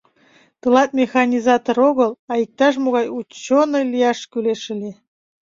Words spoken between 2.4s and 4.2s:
иктаж-могай ученый лияш